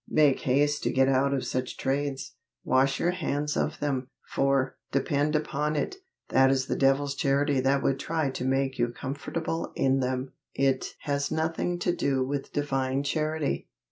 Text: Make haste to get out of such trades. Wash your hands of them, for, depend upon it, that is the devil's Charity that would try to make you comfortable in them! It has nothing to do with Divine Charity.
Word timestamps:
Make 0.09 0.39
haste 0.39 0.81
to 0.81 0.91
get 0.91 1.07
out 1.09 1.31
of 1.31 1.45
such 1.45 1.77
trades. 1.77 2.33
Wash 2.63 2.99
your 2.99 3.11
hands 3.11 3.55
of 3.55 3.79
them, 3.79 4.07
for, 4.27 4.75
depend 4.91 5.35
upon 5.35 5.75
it, 5.75 5.97
that 6.29 6.49
is 6.49 6.65
the 6.65 6.75
devil's 6.75 7.13
Charity 7.13 7.59
that 7.59 7.83
would 7.83 7.99
try 7.99 8.31
to 8.31 8.43
make 8.43 8.79
you 8.79 8.87
comfortable 8.87 9.71
in 9.75 9.99
them! 9.99 10.33
It 10.55 10.95
has 11.01 11.29
nothing 11.31 11.77
to 11.81 11.95
do 11.95 12.25
with 12.25 12.51
Divine 12.51 13.03
Charity. 13.03 13.67